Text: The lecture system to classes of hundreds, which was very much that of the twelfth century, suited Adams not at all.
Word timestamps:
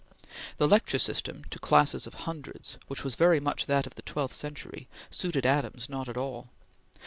The 0.57 0.67
lecture 0.67 0.97
system 0.97 1.43
to 1.51 1.59
classes 1.59 2.07
of 2.07 2.15
hundreds, 2.25 2.79
which 2.87 3.03
was 3.03 3.13
very 3.13 3.39
much 3.39 3.67
that 3.67 3.85
of 3.85 3.93
the 3.93 4.01
twelfth 4.01 4.33
century, 4.33 4.87
suited 5.11 5.45
Adams 5.45 5.89
not 5.89 6.09
at 6.09 6.17
all. 6.17 6.49